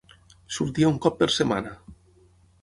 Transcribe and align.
Sortia 0.55 0.89
un 0.93 0.97
cop 1.03 1.19
per 1.19 1.29
setmana. 1.35 1.75